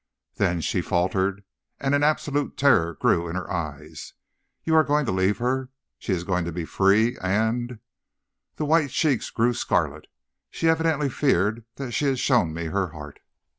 "'Then,' 0.37 0.61
she 0.61 0.81
faltered, 0.81 1.43
and 1.79 1.93
an 1.93 2.01
absolute 2.01 2.57
terror 2.57 2.95
grew 2.95 3.27
in 3.29 3.35
her 3.35 3.47
eyes, 3.53 4.13
'you 4.63 4.73
are 4.73 4.83
going 4.83 5.05
to 5.05 5.11
leave 5.11 5.37
her. 5.37 5.69
She 5.99 6.11
is 6.11 6.23
going 6.23 6.43
to 6.45 6.51
be 6.51 6.65
free, 6.65 7.19
and' 7.21 7.77
The 8.57 8.65
white 8.65 8.89
cheeks 8.89 9.29
grew 9.29 9.53
scarlet. 9.53 10.07
She 10.49 10.67
evidently 10.67 11.07
feared 11.11 11.65
that 11.75 11.91
she 11.91 12.05
had 12.05 12.17
shown 12.17 12.51
me 12.51 12.65
her 12.65 12.87
heart. 12.87 13.19